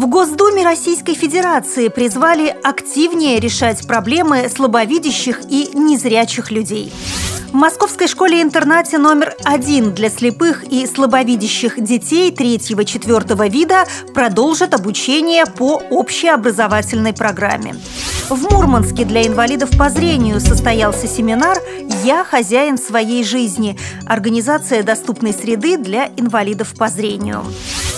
В 0.00 0.06
Госдуме 0.06 0.64
Российской 0.64 1.12
Федерации 1.12 1.88
призвали 1.88 2.56
активнее 2.62 3.38
решать 3.38 3.86
проблемы 3.86 4.48
слабовидящих 4.48 5.42
и 5.50 5.72
незрячих 5.74 6.50
людей. 6.50 6.90
В 7.50 7.52
Московской 7.52 8.08
школе-интернате 8.08 8.96
номер 8.96 9.34
один 9.44 9.92
для 9.92 10.08
слепых 10.08 10.64
и 10.64 10.86
слабовидящих 10.86 11.78
детей 11.84 12.30
третьего-четвертого 12.30 13.46
вида 13.48 13.84
продолжат 14.14 14.72
обучение 14.72 15.44
по 15.44 15.82
общеобразовательной 15.90 17.12
программе. 17.12 17.76
В 18.30 18.50
Мурманске 18.50 19.04
для 19.04 19.26
инвалидов 19.26 19.68
по 19.76 19.90
зрению 19.90 20.40
состоялся 20.40 21.06
семинар 21.08 21.58
«Я 22.04 22.24
хозяин 22.24 22.78
своей 22.78 23.22
жизни. 23.22 23.76
Организация 24.06 24.82
доступной 24.82 25.34
среды 25.34 25.76
для 25.76 26.06
инвалидов 26.16 26.72
по 26.78 26.88
зрению». 26.88 27.44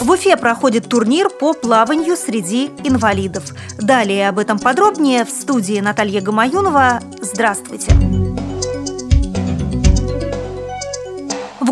В 0.03 0.11
Уфе 0.11 0.37
проходит 0.37 0.89
турнир 0.89 1.31
по 1.31 1.53
плаванию 1.53 2.17
среди 2.17 2.73
инвалидов. 2.83 3.45
Далее 3.79 4.29
об 4.29 4.41
этом 4.41 4.59
подробнее 4.59 5.25
в 5.25 5.31
студии 5.31 5.79
Наталья 5.79 6.21
Гамаюнова. 6.21 6.99
Здравствуйте! 7.21 7.93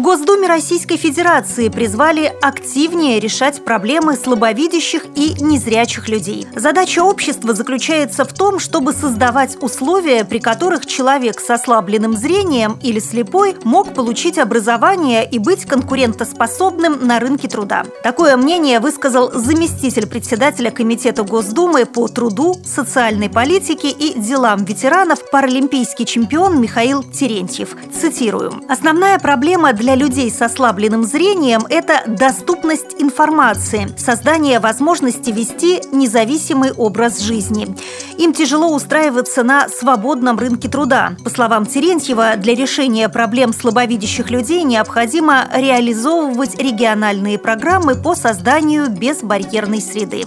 Госдуме 0.00 0.48
Российской 0.48 0.96
Федерации 0.96 1.68
призвали 1.68 2.32
активнее 2.40 3.20
решать 3.20 3.62
проблемы 3.62 4.16
слабовидящих 4.16 5.04
и 5.14 5.34
незрячих 5.42 6.08
людей. 6.08 6.46
Задача 6.56 7.04
общества 7.04 7.52
заключается 7.52 8.24
в 8.24 8.32
том, 8.32 8.58
чтобы 8.60 8.94
создавать 8.94 9.62
условия, 9.62 10.24
при 10.24 10.38
которых 10.38 10.86
человек 10.86 11.38
с 11.38 11.50
ослабленным 11.50 12.16
зрением 12.16 12.78
или 12.82 12.98
слепой 12.98 13.56
мог 13.64 13.92
получить 13.92 14.38
образование 14.38 15.28
и 15.28 15.38
быть 15.38 15.66
конкурентоспособным 15.66 17.06
на 17.06 17.20
рынке 17.20 17.46
труда. 17.48 17.84
Такое 18.02 18.38
мнение 18.38 18.80
высказал 18.80 19.30
заместитель 19.32 20.06
председателя 20.06 20.70
Комитета 20.70 21.24
Госдумы 21.24 21.84
по 21.84 22.08
труду, 22.08 22.56
социальной 22.64 23.28
политике 23.28 23.90
и 23.90 24.18
делам 24.18 24.64
ветеранов 24.64 25.30
паралимпийский 25.30 26.06
чемпион 26.06 26.58
Михаил 26.58 27.02
Терентьев. 27.02 27.76
Цитирую. 27.92 28.62
«Основная 28.66 29.18
проблема 29.18 29.74
для 29.74 29.89
людей 29.94 30.30
с 30.30 30.40
ослабленным 30.42 31.04
зрением– 31.04 31.62
это 31.68 32.02
доступность 32.06 32.96
информации, 32.98 33.88
создание 33.96 34.60
возможности 34.60 35.30
вести 35.30 35.80
независимый 35.92 36.72
образ 36.72 37.20
жизни. 37.20 37.68
Им 38.18 38.32
тяжело 38.32 38.74
устраиваться 38.74 39.42
на 39.42 39.68
свободном 39.68 40.38
рынке 40.38 40.68
труда. 40.68 41.12
По 41.24 41.30
словам 41.30 41.66
Терентьева, 41.66 42.36
для 42.36 42.54
решения 42.54 43.08
проблем 43.08 43.52
слабовидящих 43.52 44.30
людей 44.30 44.62
необходимо 44.62 45.48
реализовывать 45.54 46.60
региональные 46.60 47.38
программы 47.38 47.94
по 47.94 48.14
созданию 48.14 48.90
безбарьерной 48.90 49.80
среды. 49.80 50.24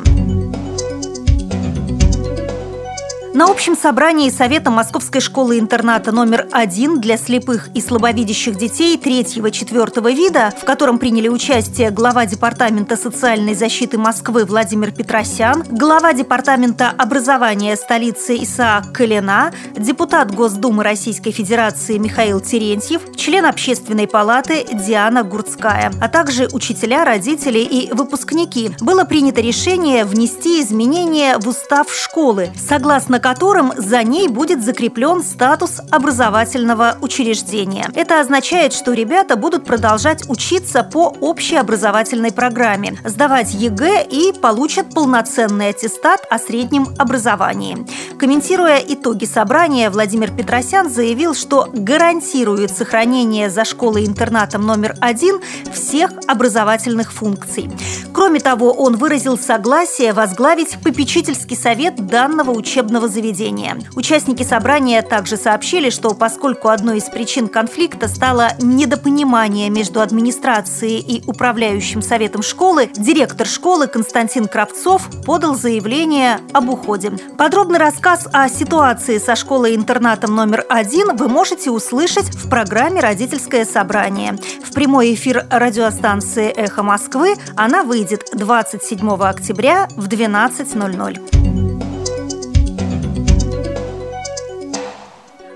На 3.34 3.46
общем 3.46 3.76
собрании 3.76 4.30
Совета 4.30 4.70
Московской 4.70 5.20
школы-интерната 5.20 6.12
номер 6.12 6.48
один 6.52 7.02
для 7.02 7.18
слепых 7.18 7.70
и 7.74 7.82
слабовидящих 7.82 8.56
детей 8.56 8.96
третьего-четвертого 8.96 10.12
вида, 10.12 10.54
в 10.56 10.64
котором 10.66 11.00
приняли 11.00 11.30
участие 11.30 11.90
глава 11.90 12.28
Департамента 12.28 12.96
социальной 12.96 13.56
защиты 13.56 13.98
Москвы 13.98 14.46
Владимир 14.46 14.92
Петросян, 14.92 15.64
глава 15.68 16.14
Департамента 16.14 16.92
образования 16.96 17.76
столицы 17.76 18.38
Исаак 18.38 18.94
Калина, 18.94 19.52
депутат 19.76 20.32
Госдумы 20.32 20.84
Российской 20.84 21.32
Федерации 21.32 21.98
Михаил 21.98 22.40
Терентьев, 22.40 23.02
член 23.16 23.48
Общественной 23.48 24.08
палаты 24.08 24.64
Диана 24.72 25.24
Гурцкая, 25.24 25.92
а 26.00 26.08
также 26.08 26.50
учителя, 26.54 27.04
родители 27.04 27.60
и 27.60 27.92
выпускники, 27.92 28.70
было 28.80 29.06
принято 29.06 29.42
решение 29.42 30.06
внести 30.06 30.62
изменения 30.62 31.40
в 31.40 31.48
устав 31.48 31.92
школы, 31.92 32.52
согласно 32.56 33.23
которым 33.24 33.72
за 33.78 34.04
ней 34.04 34.28
будет 34.28 34.62
закреплен 34.64 35.24
статус 35.24 35.80
образовательного 35.90 36.98
учреждения. 37.00 37.90
Это 37.96 38.20
означает, 38.20 38.74
что 38.74 38.92
ребята 38.92 39.38
будут 39.38 39.64
продолжать 39.64 40.30
учиться 40.30 40.84
по 40.84 41.16
общеобразовательной 41.22 42.34
программе, 42.34 42.98
сдавать 43.06 43.54
ЕГЭ 43.54 44.06
и 44.12 44.34
получат 44.34 44.94
полноценный 44.94 45.70
аттестат 45.70 46.28
о 46.30 46.38
среднем 46.38 46.90
образовании. 46.98 47.88
Комментируя 48.20 48.80
итоги 48.86 49.24
собрания, 49.24 49.90
Владимир 49.90 50.30
Петросян 50.30 50.90
заявил, 50.90 51.34
что 51.34 51.70
гарантирует 51.72 52.72
сохранение 52.72 53.50
за 53.50 53.64
школой-интернатом 53.64 54.66
номер 54.66 54.96
один 55.00 55.40
всех 55.72 56.12
образовательных 56.28 57.14
функций. 57.14 57.70
Кроме 58.14 58.40
того, 58.40 58.72
он 58.72 58.96
выразил 58.96 59.40
согласие 59.40 60.14
возглавить 60.14 60.78
попечительский 60.84 61.58
совет 61.58 61.96
данного 61.96 62.52
учебного 62.52 63.08
заведения. 63.08 63.78
Участники 63.96 64.44
собрания 64.44 65.02
также 65.02 65.36
сообщили, 65.36 65.90
что 65.90 66.14
поскольку 66.14 66.70
одной 66.70 67.00
из 67.00 67.06
причин 67.06 67.48
конфликта 67.48 68.08
стало 68.08 68.50
недопонимание 68.62 69.72
между 69.72 70.00
администрацией 70.00 71.00
и 71.00 71.24
управляющим 71.26 72.04
советом 72.04 72.44
школы, 72.44 72.90
директор 72.96 73.48
школы 73.48 73.88
Константин 73.88 74.48
Кравцов 74.48 75.10
подал 75.26 75.56
заявление 75.56 76.40
об 76.54 76.70
уходе. 76.70 77.14
Подробный 77.38 77.80
рассказ 77.80 78.28
о 78.32 78.48
ситуации 78.48 79.18
со 79.18 79.36
школой-интернатом 79.36 80.36
номер 80.36 80.66
один 80.70 81.16
вы 81.16 81.28
можете 81.28 81.72
услышать 81.72 82.30
в 82.36 82.48
программе 82.48 83.02
«Родительское 83.02 83.66
собрание». 83.66 84.38
В 84.64 84.74
прямой 84.74 85.14
эфир 85.16 85.46
радиостанции 85.50 86.50
«Эхо 86.50 86.84
Москвы» 86.84 87.36
она 87.56 87.84
выйдет 87.84 88.03
27 88.04 89.10
октября 89.22 89.88
в 89.96 90.08
12.00. 90.08 91.74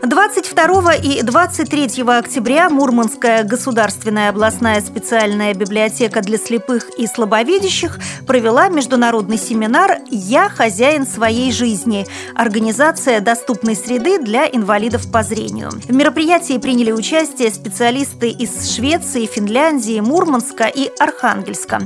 22 0.07 0.95
и 0.95 1.21
23 1.21 2.03
октября 2.03 2.69
Мурманская 2.69 3.43
государственная 3.43 4.29
областная 4.29 4.81
специальная 4.81 5.53
библиотека 5.53 6.21
для 6.21 6.37
слепых 6.37 6.89
и 6.97 7.07
слабовидящих 7.07 7.99
провела 8.25 8.69
международный 8.69 9.37
семинар 9.37 9.99
«Я 10.09 10.49
хозяин 10.49 11.05
своей 11.05 11.51
жизни. 11.51 12.07
Организация 12.35 13.19
доступной 13.19 13.75
среды 13.75 14.19
для 14.19 14.47
инвалидов 14.47 15.11
по 15.11 15.23
зрению». 15.23 15.71
В 15.71 15.93
мероприятии 15.93 16.57
приняли 16.57 16.91
участие 16.91 17.51
специалисты 17.51 18.29
из 18.29 18.73
Швеции, 18.73 19.25
Финляндии, 19.25 19.99
Мурманска 19.99 20.65
и 20.65 20.89
Архангельска. 20.99 21.81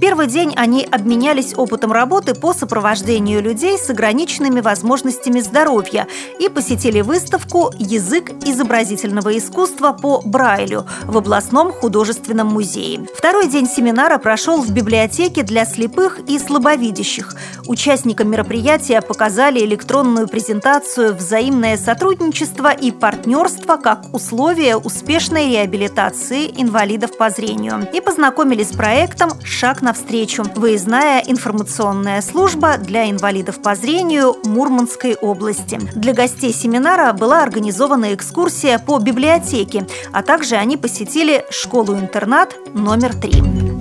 Первый 0.00 0.26
день 0.26 0.52
они 0.56 0.84
обменялись 0.84 1.54
опытом 1.56 1.90
работы 1.90 2.34
по 2.34 2.52
сопровождению 2.52 3.42
людей 3.42 3.78
с 3.78 3.88
ограниченными 3.88 4.60
возможностями 4.60 5.40
здоровья 5.40 6.06
и 6.38 6.48
посетили 6.48 7.00
выставку 7.00 7.72
язык 7.78 8.30
изобразительного 8.44 9.36
искусства 9.38 9.92
по 9.92 10.20
Брайлю 10.22 10.86
в 11.04 11.16
областном 11.16 11.72
художественном 11.72 12.48
музее. 12.48 13.06
Второй 13.16 13.48
день 13.48 13.68
семинара 13.68 14.18
прошел 14.18 14.60
в 14.60 14.70
библиотеке 14.70 15.42
для 15.42 15.64
слепых 15.64 16.20
и 16.28 16.38
слабовидящих. 16.38 17.34
Участникам 17.66 18.30
мероприятия 18.30 19.00
показали 19.00 19.60
электронную 19.60 20.28
презентацию 20.28 21.14
«Взаимное 21.14 21.76
сотрудничество 21.78 22.72
и 22.72 22.90
партнерство 22.90 23.76
как 23.76 24.14
условия 24.14 24.76
успешной 24.76 25.50
реабилитации 25.50 26.52
инвалидов 26.56 27.16
по 27.16 27.30
зрению» 27.30 27.88
и 27.92 28.00
познакомили 28.00 28.62
с 28.62 28.72
проектом 28.72 29.30
«Шаг 29.42 29.82
навстречу»– 29.86 30.44
выездная 30.56 31.22
информационная 31.26 32.20
служба 32.20 32.76
для 32.76 33.08
инвалидов 33.08 33.62
по 33.62 33.74
зрению 33.74 34.36
Мурманской 34.44 35.14
области. 35.14 35.78
Для 35.94 36.12
гостей 36.12 36.52
семинара 36.52 37.12
была 37.12 37.42
организована 37.42 38.12
экскурсия 38.12 38.78
по 38.78 38.98
библиотеке, 38.98 39.86
а 40.12 40.22
также 40.22 40.56
они 40.56 40.76
посетили 40.76 41.44
школу-интернат 41.50 42.56
номер 42.74 43.14
три. 43.14 43.75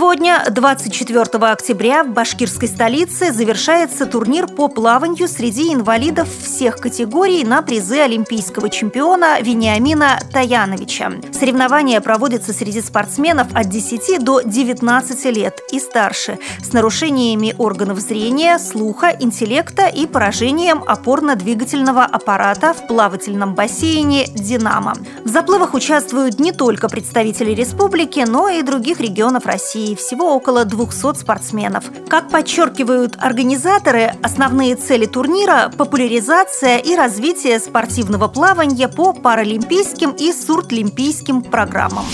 Сегодня, 0.00 0.42
24 0.50 1.24
октября, 1.52 2.04
в 2.04 2.08
башкирской 2.08 2.68
столице 2.68 3.34
завершается 3.34 4.06
турнир 4.06 4.46
по 4.46 4.68
плаванию 4.68 5.28
среди 5.28 5.74
инвалидов 5.74 6.26
всех 6.42 6.78
категорий 6.78 7.44
на 7.44 7.60
призы 7.60 7.98
олимпийского 7.98 8.70
чемпиона 8.70 9.42
Вениамина 9.42 10.18
Таяновича. 10.32 11.12
Соревнования 11.38 12.00
проводятся 12.00 12.54
среди 12.54 12.80
спортсменов 12.80 13.48
от 13.52 13.68
10 13.68 14.24
до 14.24 14.40
19 14.40 15.24
лет 15.36 15.60
и 15.70 15.78
старше, 15.78 16.38
с 16.64 16.72
нарушениями 16.72 17.54
органов 17.58 18.00
зрения, 18.00 18.58
слуха, 18.58 19.14
интеллекта 19.20 19.86
и 19.88 20.06
поражением 20.06 20.82
опорно-двигательного 20.82 22.04
аппарата 22.04 22.72
в 22.72 22.86
плавательном 22.86 23.54
бассейне 23.54 24.28
«Динамо». 24.28 24.94
В 25.26 25.28
заплывах 25.28 25.74
участвуют 25.74 26.40
не 26.40 26.52
только 26.52 26.88
представители 26.88 27.50
республики, 27.50 28.24
но 28.26 28.48
и 28.48 28.62
других 28.62 28.98
регионов 29.00 29.44
России. 29.44 29.89
России 29.90 29.94
всего 29.94 30.34
около 30.34 30.64
200 30.64 31.18
спортсменов. 31.18 31.84
Как 32.08 32.28
подчеркивают 32.28 33.16
организаторы, 33.20 34.12
основные 34.22 34.76
цели 34.76 35.06
турнира– 35.06 35.70
популяризация 35.76 36.78
и 36.78 36.94
развитие 36.96 37.58
спортивного 37.58 38.28
плавания 38.28 38.88
по 38.88 39.12
паралимпийским 39.12 40.10
и 40.10 40.32
сурдлимпийским 40.32 41.42
программам. 41.42 42.04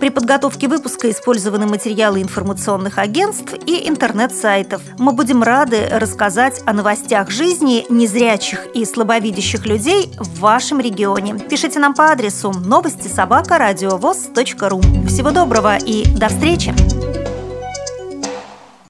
При 0.00 0.10
подготовке 0.10 0.68
выпуска 0.68 1.10
использованы 1.10 1.66
материалы 1.66 2.22
информационных 2.22 2.98
агентств 2.98 3.54
и 3.66 3.88
интернет-сайтов. 3.88 4.80
Мы 4.96 5.12
будем 5.12 5.42
рады 5.42 5.88
рассказать 5.90 6.62
о 6.66 6.72
новостях 6.72 7.30
жизни 7.30 7.84
незрячих 7.88 8.66
и 8.74 8.84
слабовидящих 8.84 9.66
людей 9.66 10.12
в 10.16 10.38
вашем 10.38 10.78
регионе. 10.78 11.34
Пишите 11.34 11.80
нам 11.80 11.94
по 11.94 12.12
адресу 12.12 12.52
новости 12.52 13.08
собака 13.08 13.58
ру. 13.58 14.80
Всего 15.08 15.32
доброго 15.32 15.76
и 15.78 16.04
до 16.16 16.28
встречи! 16.28 16.72